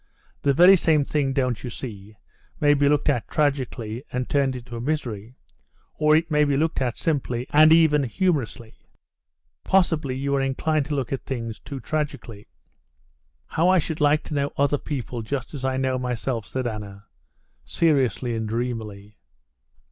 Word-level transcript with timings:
The 0.41 0.55
very 0.55 0.75
same 0.75 1.03
thing, 1.05 1.31
don't 1.31 1.63
you 1.63 1.69
see, 1.69 2.15
may 2.59 2.73
be 2.73 2.89
looked 2.89 3.07
at 3.07 3.27
tragically, 3.27 4.03
and 4.11 4.27
turned 4.27 4.55
into 4.55 4.75
a 4.75 4.81
misery, 4.81 5.35
or 5.93 6.15
it 6.15 6.31
may 6.31 6.43
be 6.43 6.57
looked 6.57 6.81
at 6.81 6.97
simply 6.97 7.45
and 7.51 7.71
even 7.71 8.05
humorously. 8.05 8.77
Possibly 9.63 10.15
you 10.15 10.33
are 10.33 10.41
inclined 10.41 10.87
to 10.87 10.95
look 10.95 11.13
at 11.13 11.25
things 11.27 11.59
too 11.59 11.79
tragically." 11.79 12.47
"How 13.45 13.69
I 13.69 13.77
should 13.77 14.01
like 14.01 14.23
to 14.23 14.33
know 14.33 14.51
other 14.57 14.79
people 14.79 15.21
just 15.21 15.53
as 15.53 15.63
I 15.63 15.77
know 15.77 15.99
myself!" 15.99 16.47
said 16.47 16.65
Anna, 16.65 17.05
seriously 17.63 18.33
and 18.35 18.49
dreamily. 18.49 19.19